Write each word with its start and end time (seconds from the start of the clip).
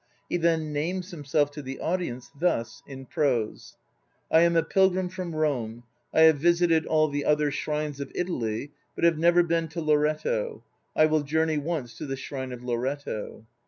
He 0.27 0.37
then 0.37 0.73
names 0.73 1.11
himself 1.11 1.51
to 1.51 1.61
the 1.61 1.79
audience 1.79 2.31
thus 2.35 2.81
(in 2.87 3.05
prose): 3.05 3.77
"I 4.31 4.41
am 4.41 4.55
a 4.55 4.63
pilgrim 4.63 5.09
from 5.09 5.35
Rome. 5.35 5.83
I 6.11 6.21
have 6.21 6.39
visited 6.39 6.87
all 6.87 7.07
the 7.07 7.23
other 7.23 7.51
shrines 7.51 7.99
of 7.99 8.11
Italy, 8.15 8.71
but 8.95 9.03
have 9.03 9.19
never 9.19 9.43
been 9.43 9.67
to 9.67 9.79
Loretto. 9.79 10.63
I 10.95 11.05
will 11.05 11.21
journey 11.21 11.59
once 11.59 11.95
to 11.99 12.07
the 12.07 12.17
shrine 12.17 12.51
of 12.51 12.63
Loretto." 12.63 13.45